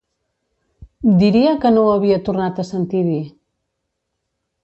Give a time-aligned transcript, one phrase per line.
[1.23, 3.23] Diria que no ho havia tornat a sentir dir.